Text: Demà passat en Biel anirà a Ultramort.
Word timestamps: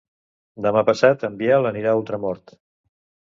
Demà 0.65 0.81
passat 0.87 1.25
en 1.29 1.37
Biel 1.41 1.71
anirà 1.71 1.91
a 1.91 1.99
Ultramort. 2.01 2.57